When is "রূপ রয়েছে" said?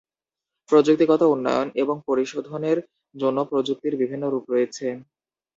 4.29-4.85